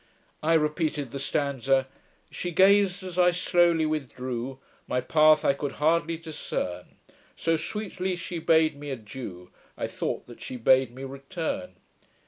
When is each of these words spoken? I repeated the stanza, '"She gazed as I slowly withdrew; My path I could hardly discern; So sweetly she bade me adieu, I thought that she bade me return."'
I 0.41 0.55
repeated 0.55 1.11
the 1.11 1.19
stanza, 1.19 1.87
'"She 2.31 2.49
gazed 2.49 3.03
as 3.03 3.19
I 3.19 3.29
slowly 3.29 3.85
withdrew; 3.85 4.57
My 4.87 4.99
path 4.99 5.45
I 5.45 5.53
could 5.53 5.73
hardly 5.73 6.17
discern; 6.17 6.97
So 7.35 7.55
sweetly 7.55 8.15
she 8.15 8.39
bade 8.39 8.75
me 8.75 8.89
adieu, 8.89 9.51
I 9.77 9.85
thought 9.85 10.25
that 10.25 10.41
she 10.41 10.57
bade 10.57 10.89
me 10.91 11.03
return."' 11.03 11.75